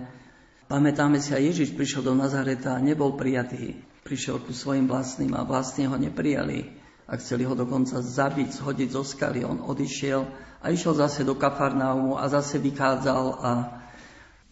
[0.66, 5.42] pamätáme si, aj Ježiš prišiel do Nazareta a nebol prijatý prišiel ku svojim vlastným a
[5.42, 6.78] vlastne ho neprijali
[7.10, 9.42] a chceli ho dokonca zabiť, zhodiť zo skaly.
[9.42, 10.22] On odišiel
[10.62, 13.50] a išiel zase do Kafarnaumu a zase vychádzal a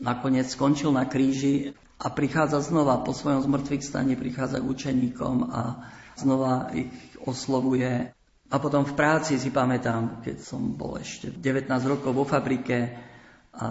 [0.03, 5.87] nakoniec skončil na kríži a prichádza znova po svojom zmrtvých stane, prichádza k učeníkom a
[6.19, 6.91] znova ich
[7.23, 8.11] oslovuje.
[8.51, 12.95] A potom v práci si pamätám, keď som bol ešte 19 rokov vo fabrike
[13.55, 13.67] a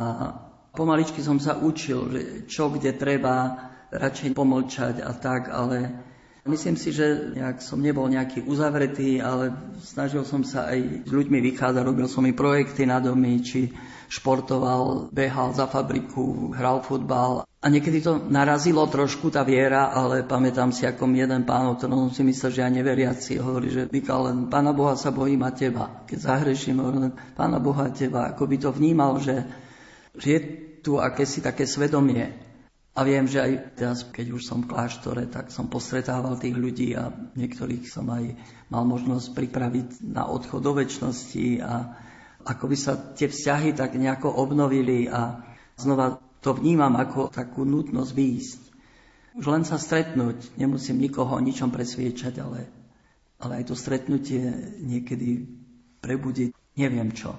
[0.72, 2.08] pomaličky som sa učil,
[2.48, 5.94] čo kde treba, radšej pomlčať a tak, ale
[6.50, 11.40] myslím si, že nejak som nebol nejaký uzavretý, ale snažil som sa aj s ľuďmi
[11.54, 13.72] vychádzať, robil som i projekty na domy, či
[14.14, 17.48] športoval, behal za fabriku, hral futbal.
[17.64, 22.12] A niekedy to narazilo trošku tá viera, ale pamätám si, ako jeden pán, o ktorom
[22.12, 26.04] si myslel, že ja neveriaci, hovorí, že Vykal, len Pána Boha sa bojím a teba.
[26.04, 28.36] Keď zahreším, hovorí len Pána Boha a teba.
[28.36, 29.48] Ako by to vnímal, že,
[30.20, 30.40] že je
[30.84, 32.36] tu akési také svedomie,
[32.94, 36.94] a viem, že aj teraz, keď už som v kláštore, tak som postretával tých ľudí
[36.94, 38.38] a niektorých som aj
[38.70, 41.98] mal možnosť pripraviť na odchod do väčšnosti a
[42.46, 45.42] ako by sa tie vzťahy tak nejako obnovili a
[45.74, 48.62] znova to vnímam ako takú nutnosť výjsť.
[49.42, 52.70] Už len sa stretnúť, nemusím nikoho o ničom presviečať, ale,
[53.42, 54.54] ale aj to stretnutie
[54.86, 55.50] niekedy
[55.98, 57.34] prebudiť, neviem čo,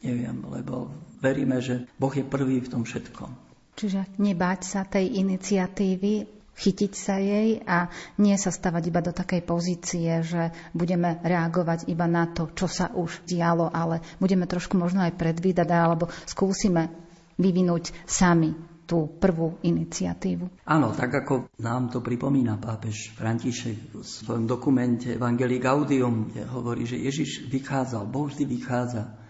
[0.00, 0.88] neviem, lebo
[1.20, 3.43] veríme, že Boh je prvý v tom všetkom.
[3.74, 7.90] Čiže nebáť sa tej iniciatívy chytiť sa jej a
[8.22, 12.94] nie sa stavať iba do takej pozície, že budeme reagovať iba na to, čo sa
[12.94, 16.94] už dialo, ale budeme trošku možno aj predvídať alebo skúsime
[17.34, 18.54] vyvinúť sami
[18.84, 20.68] tú prvú iniciatívu.
[20.68, 26.84] Áno, tak ako nám to pripomína pápež František v svojom dokumente Evangelii Gaudium, kde hovorí,
[26.84, 29.23] že Ježiš vychádzal, Boh vždy vychádza.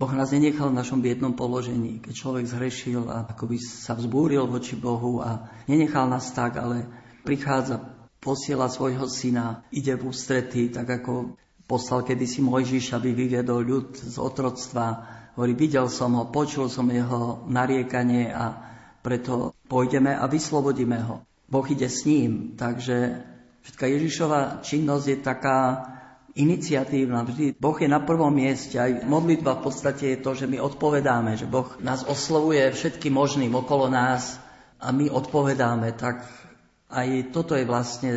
[0.00, 4.72] Boh nás nenechal v našom biednom položení, keď človek zhrešil a akoby sa vzbúril voči
[4.72, 6.88] Bohu a nenechal nás tak, ale
[7.20, 7.84] prichádza,
[8.16, 11.36] posiela svojho syna, ide v ústretí, tak ako
[11.68, 14.86] poslal kedysi Mojžiš, aby vyviedol ľud z otroctva.
[15.36, 18.56] Hovorí, videl som ho, počul som jeho nariekanie a
[19.04, 21.28] preto pôjdeme a vyslobodíme ho.
[21.44, 23.20] Boh ide s ním, takže
[23.68, 25.58] všetká Ježišova činnosť je taká
[26.34, 27.26] iniciatívna.
[27.26, 28.78] Vždy Boh je na prvom mieste.
[28.78, 33.54] Aj modlitba v podstate je to, že my odpovedáme, že Boh nás oslovuje všetkým možným
[33.54, 34.38] okolo nás
[34.78, 35.94] a my odpovedáme.
[35.98, 36.26] Tak
[36.90, 38.10] aj toto je vlastne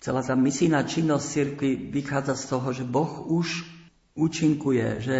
[0.00, 3.64] celá tá misijná činnosť cirkvi vychádza z toho, že Boh už
[4.14, 5.16] účinkuje, že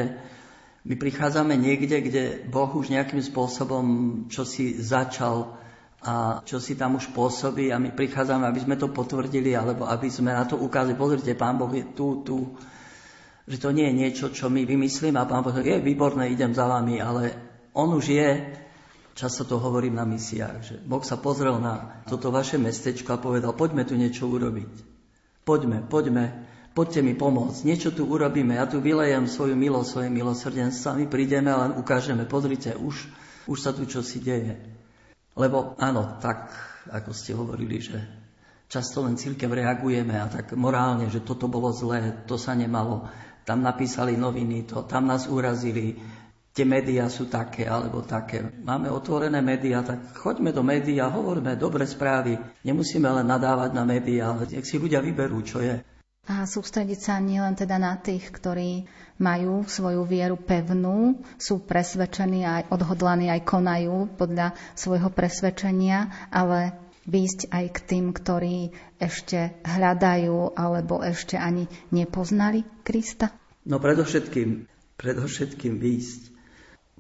[0.85, 3.85] my prichádzame niekde, kde Boh už nejakým spôsobom
[4.29, 5.57] čo si začal
[6.05, 10.13] a čo si tam už pôsobí a my prichádzame, aby sme to potvrdili alebo aby
[10.13, 12.53] sme na to ukázali, pozrite, Pán Boh je tu, tu.
[13.49, 16.69] Že to nie je niečo, čo my vymyslíme a Pán Boh je výborné, idem za
[16.69, 17.33] vami, ale
[17.73, 18.31] On už je,
[19.17, 23.57] často to hovorím na misiách, že Boh sa pozrel na toto vaše mestečko a povedal,
[23.57, 24.93] poďme tu niečo urobiť.
[25.45, 26.25] Poďme, poďme
[26.75, 31.55] poďte mi pomôcť, niečo tu urobíme, ja tu vylejem svoju milosť, svoje milosrdenstvo my prídeme
[31.55, 33.07] a len ukážeme, pozrite, už,
[33.47, 34.74] už sa tu čosi deje.
[35.35, 36.55] Lebo áno, tak,
[36.91, 37.99] ako ste hovorili, že
[38.71, 43.11] často len církev reagujeme a tak morálne, že toto bolo zlé, to sa nemalo,
[43.43, 45.99] tam napísali noviny, to, tam nás urazili,
[46.55, 48.47] tie médiá sú také alebo také.
[48.63, 52.39] Máme otvorené médiá, tak choďme do médiá, hovoríme dobre správy.
[52.63, 55.83] Nemusíme len nadávať na médiá, ale nech si ľudia vyberú, čo je.
[56.25, 58.89] A sústrediť sa nielen teda na tých, ktorí
[59.21, 67.53] majú svoju vieru pevnú, sú presvedčení aj odhodlaní, aj konajú podľa svojho presvedčenia, ale výjsť
[67.53, 73.29] aj k tým, ktorí ešte hľadajú alebo ešte ani nepoznali Krista?
[73.69, 74.65] No predovšetkým,
[74.97, 76.23] predovšetkým výjsť.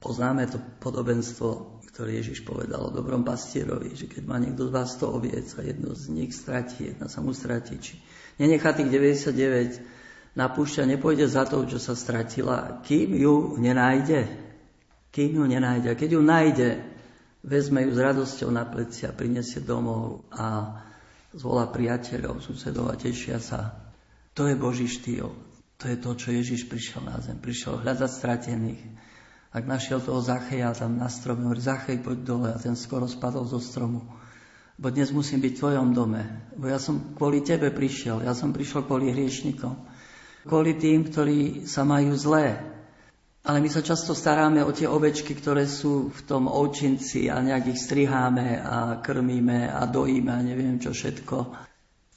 [0.05, 5.01] Poznáme to podobenstvo, ktoré Ježiš povedal o dobrom pastierovi, že keď má niekto z vás
[5.01, 7.97] 100 oviec a jedno z nich stratí, jedna sa mu stratí, či
[8.39, 9.95] nenechá tých 99
[10.35, 14.27] na púšťa, nepôjde za to, čo sa stratila, kým ju nenájde.
[15.15, 15.95] Kým ju nenájde.
[15.95, 16.69] A keď ju nájde,
[17.47, 20.75] vezme ju s radosťou na plecia, prinesie domov a
[21.31, 23.79] zvolá priateľov, susedov a tešia sa.
[24.35, 25.31] To je Boží štýl.
[25.79, 27.39] To je to, čo Ježiš prišiel na zem.
[27.39, 28.83] Prišiel hľadať stratených.
[29.55, 32.49] Ak našiel toho Zacheja tam na strome, hovorí, Zachej, poď dole.
[32.51, 34.03] A ten skoro spadol zo stromu
[34.75, 38.51] bo dnes musím byť v tvojom dome, bo ja som kvôli tebe prišiel, ja som
[38.51, 39.75] prišiel kvôli hriešnikom,
[40.47, 42.59] kvôli tým, ktorí sa majú zlé.
[43.45, 47.77] Ale my sa často staráme o tie ovečky, ktoré sú v tom ovčinci a nejak
[47.77, 51.37] ich striháme a krmíme a dojíme a neviem čo všetko.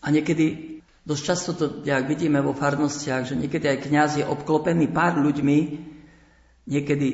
[0.01, 4.87] A niekedy, dosť často to, jak vidíme vo farnostiach, že niekedy aj kňaz je obklopený
[4.87, 5.59] pár ľuďmi,
[6.63, 7.07] niekedy,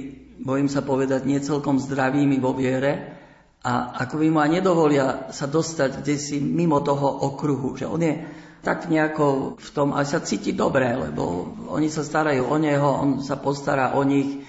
[0.46, 3.23] bojím sa povedať, nie celkom zdravými vo viere,
[3.64, 8.04] a ako by mu aj nedovolia sa dostať kde si mimo toho okruhu, že on
[8.04, 8.20] je
[8.64, 13.20] tak nejako v tom, aj sa cíti dobre, lebo oni sa starajú o neho, on
[13.20, 14.44] sa postará o nich,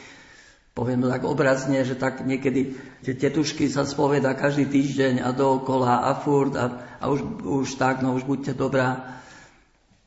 [0.70, 6.10] poviem to tak obrazne, že tak niekedy tie tetušky sa spoveda každý týždeň a dookola
[6.10, 9.18] a furt a, a už, už tak, no už buďte dobrá.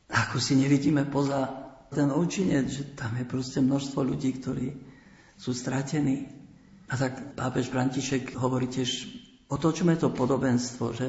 [0.08, 4.72] Ako si nevidíme poza ten účinec, že tam je proste množstvo ľudí, ktorí
[5.36, 6.37] sú stratení.
[6.88, 9.12] A tak pápež František hovorí tiež,
[9.52, 11.08] otočme to podobenstvo, že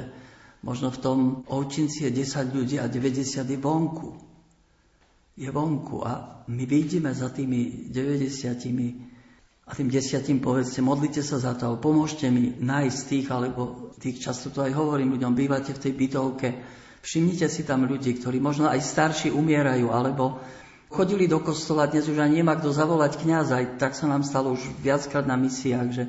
[0.63, 4.09] možno v tom ovčinci je 10 ľudí a 90 je vonku.
[5.39, 9.19] Je vonku a my vidíme za tými 90
[9.69, 14.49] a tým desiatim povedzte, modlite sa za to, pomôžte mi nájsť tých, alebo tých, často
[14.49, 16.47] to aj hovorím ľuďom, bývate v tej bytovke,
[17.05, 20.41] všimnite si tam ľudí, ktorí možno aj starší umierajú, alebo
[20.89, 24.57] Chodili do kostola, dnes už ani nemá kto zavolať kniaza, aj tak sa nám stalo
[24.57, 26.03] už viackrát na misiách, že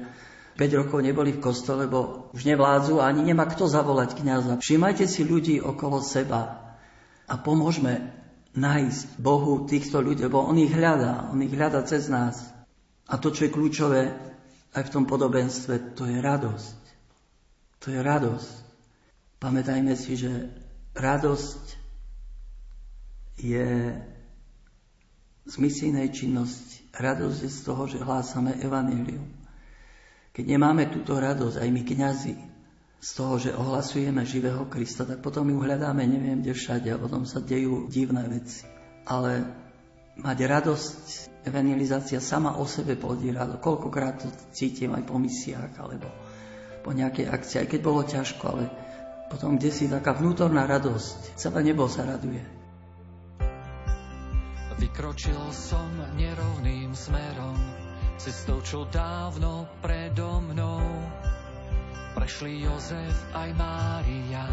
[0.56, 4.56] 5 rokov neboli v kostole, lebo už nevládzu a ani nemá kto zavolať kniaza.
[4.56, 6.72] Všimajte si ľudí okolo seba
[7.28, 8.08] a pomôžme
[8.56, 12.40] nájsť Bohu týchto ľudí, lebo On ich hľadá, On ich hľadá cez nás.
[13.04, 14.16] A to, čo je kľúčové
[14.72, 16.80] aj v tom podobenstve, to je radosť.
[17.84, 18.54] To je radosť.
[19.44, 20.48] Pamätajme si, že
[20.96, 21.64] radosť
[23.40, 23.96] je
[25.46, 26.84] z misijnej činnosti.
[26.90, 29.30] Radosť z toho, že hlásame evanílium.
[30.34, 32.34] Keď nemáme túto radosť, aj my kňazi,
[33.00, 37.24] z toho, že ohlasujeme živého Krista, tak potom ju hľadáme neviem kde všade a potom
[37.24, 38.68] sa dejú divné veci.
[39.08, 39.48] Ale
[40.20, 41.02] mať radosť,
[41.48, 43.64] evangelizácia sama o sebe plodí radosť.
[43.64, 46.12] Koľkokrát to cítim aj po misiách alebo
[46.84, 48.64] po nejakej akcii, aj keď bolo ťažko, ale
[49.32, 51.40] potom kde si taká vnútorná radosť.
[51.40, 52.59] Celé nebo sa raduje.
[54.80, 57.60] Vykročil som nerovným smerom,
[58.16, 60.80] cestou, čo dávno predo mnou
[62.16, 64.44] prešli Jozef aj Mária.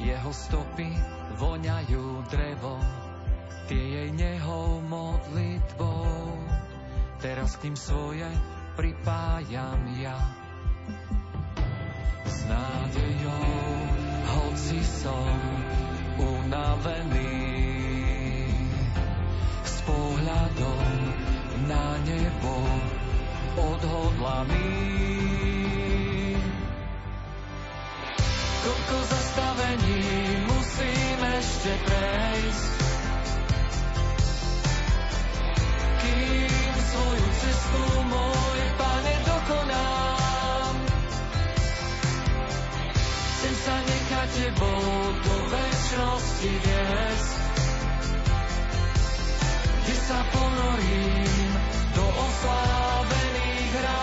[0.00, 0.88] Jeho stopy
[1.36, 2.84] voňajú drevom,
[3.68, 6.08] tie jej nehou modlitbou.
[7.20, 8.30] Teraz k tým svoje
[8.80, 10.16] pripájam ja.
[12.24, 13.57] S nádejou,
[14.28, 15.32] hoci som
[16.18, 17.40] unavený,
[19.64, 20.88] s pohľadom
[21.68, 22.56] na nebo
[23.56, 24.74] odhodlaný.
[28.58, 30.02] Koľko zastavení
[30.44, 32.72] musím ešte prejsť,
[36.04, 40.74] kým svoju cestu môj pane dokonám.
[43.38, 44.82] Chcem sa nechať tebou
[45.22, 47.38] do väčšnosti viesť,
[49.78, 51.50] kde sa ponorím
[51.94, 53.97] do oslávených rán.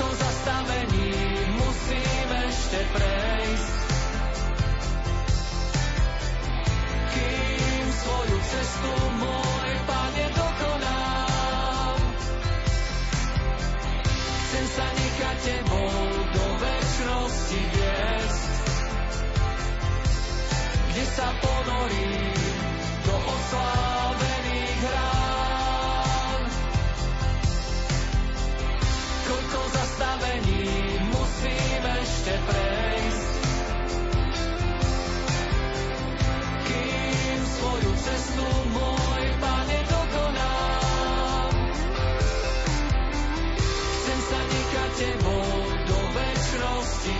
[0.00, 1.12] Koľko zastavení
[1.60, 3.76] musím ešte prejsť,
[7.12, 12.00] kým svoju cestu môj pane dokonám.
[14.40, 15.92] Chcem sa nechať tebou
[16.32, 18.52] do väčšnosti viesť,
[20.88, 22.40] kde sa ponorím
[23.04, 23.89] do oslávených
[46.50, 47.19] väčšnosti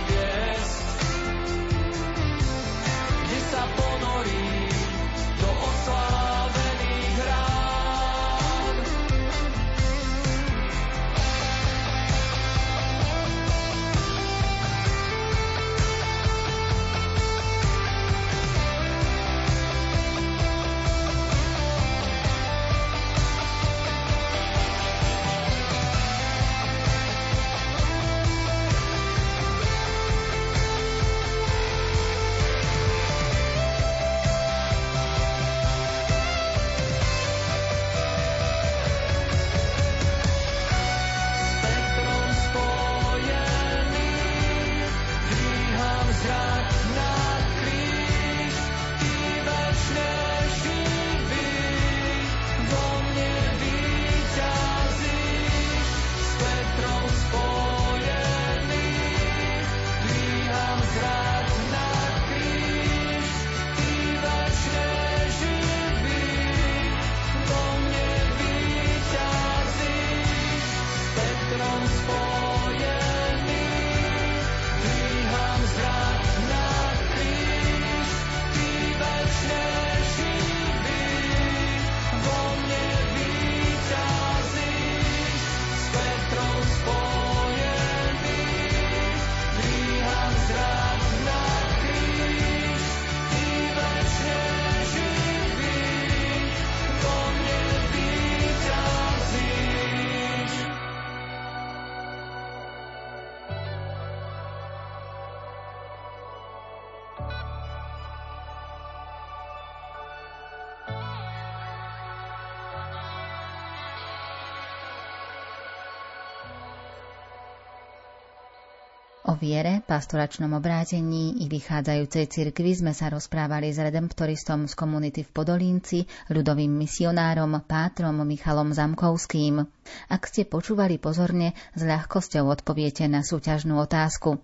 [119.41, 126.05] viere, pastoračnom obrátení i vychádzajúcej cirkvi sme sa rozprávali s redemptoristom z komunity v Podolínci,
[126.29, 129.65] ľudovým misionárom Pátrom Michalom Zamkovským.
[130.13, 134.37] Ak ste počúvali pozorne, s ľahkosťou odpoviete na súťažnú otázku.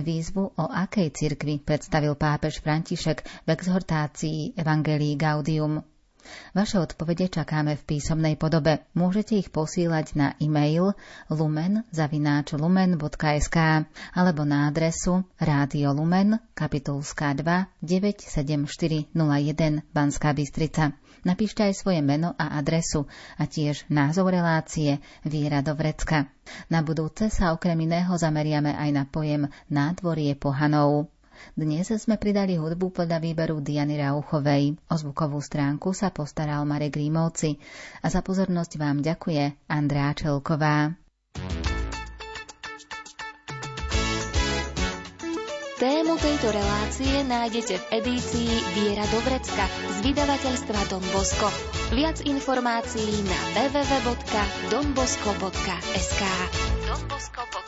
[0.00, 5.84] Výzvu, o akej cirkvi predstavil pápež František v exhortácii Evangelii Gaudium.
[6.52, 8.78] Vaše odpovede čakáme v písomnej podobe.
[8.96, 10.96] Môžete ich posílať na e-mail
[11.28, 13.56] lumen.lumen.sk
[14.16, 19.12] alebo na adresu Rádio Lumen, kapitulská 2, 97401
[19.92, 20.96] Banská Bystrica.
[21.26, 26.30] Napíšte aj svoje meno a adresu a tiež názov relácie Viera do Vrecka.
[26.72, 31.10] Na budúce sa okrem iného zameriame aj na pojem Nádvorie pohanov.
[31.54, 34.76] Dnes sme pridali hudbu podľa výberu Diany Rauchovej.
[34.88, 37.58] O zvukovú stránku sa postaral Marek Rímovci
[38.02, 40.94] a za pozornosť vám ďakuje Andrá Čelková.
[45.78, 51.46] Tému tejto relácie nájdete v edícii Viera do Vrecka z vydavateľstva Don Bosco.
[51.94, 56.22] Viac informácií na www.donbosco.sk
[56.82, 57.67] donbosco.sk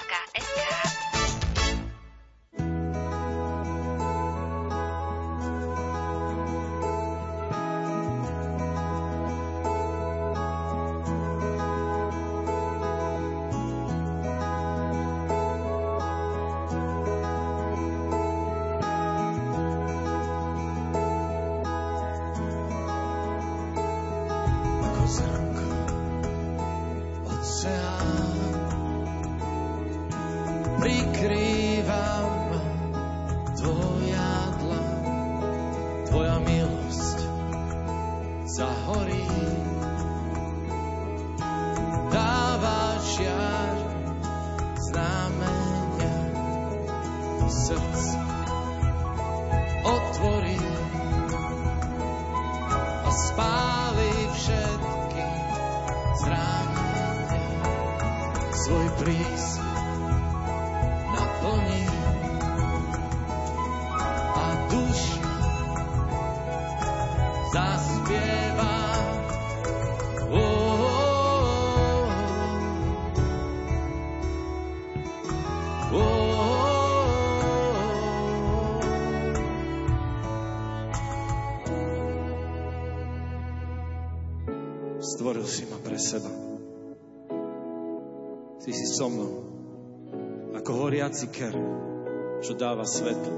[92.80, 93.36] dáva svetlo.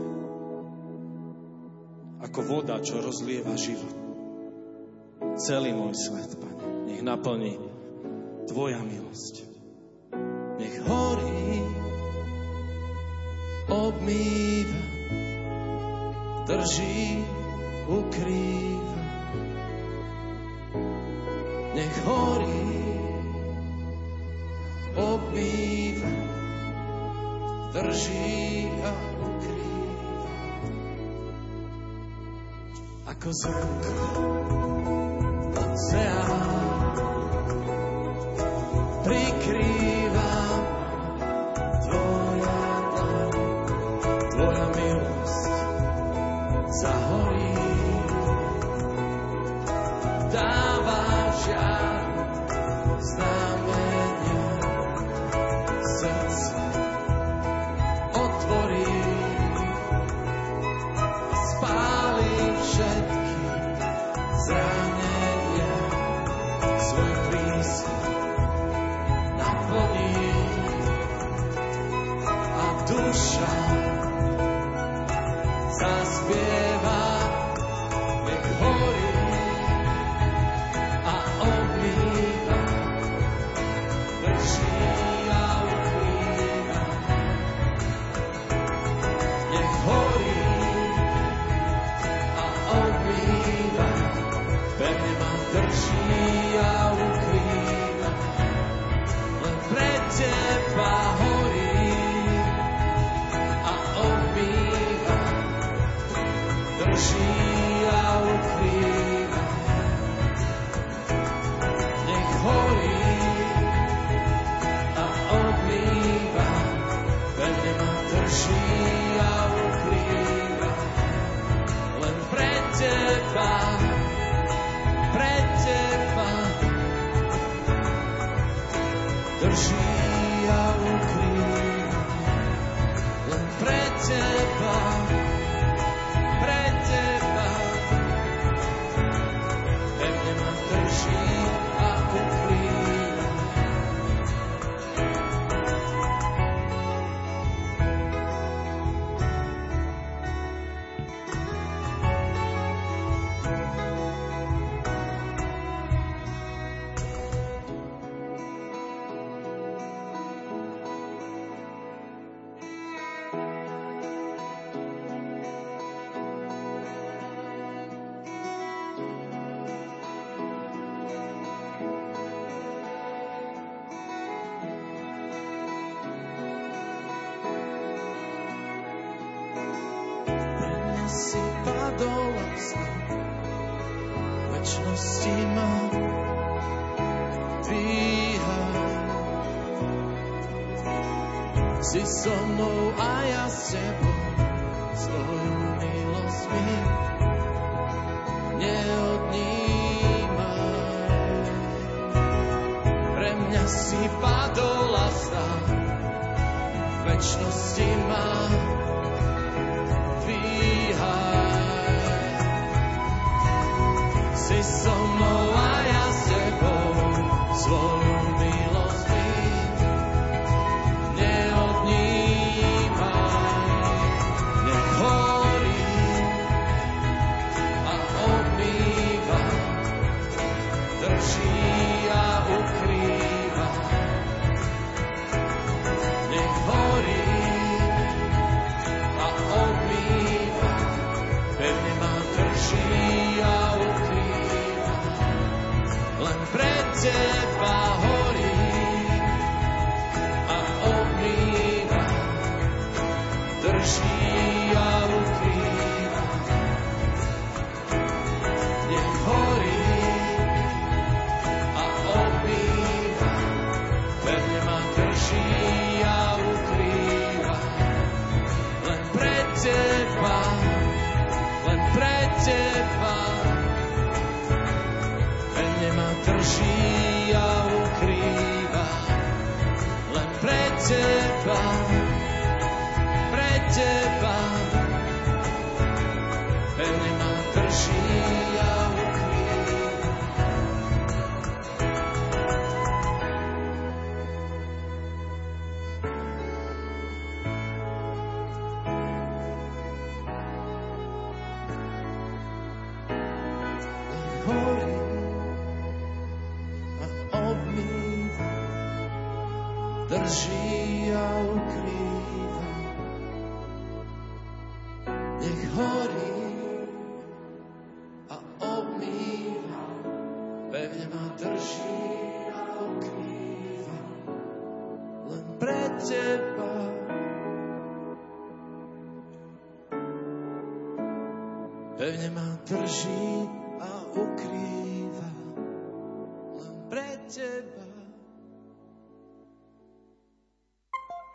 [2.22, 3.90] Ako voda, čo rozlieva život.
[5.34, 7.58] Celý môj svet, Pane, nech naplní
[8.46, 9.42] Tvoja milosť.
[10.62, 11.58] Nech horí,
[13.66, 14.82] obmýva,
[16.46, 17.26] drží,
[17.90, 19.02] ukrýva.
[21.74, 22.62] Nech horí,
[24.94, 26.14] obýva,
[27.74, 29.11] drží a.
[33.22, 33.94] Ako zrnko
[35.54, 36.71] oceán